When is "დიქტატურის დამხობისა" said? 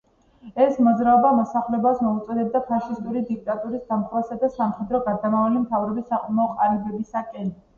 3.29-4.39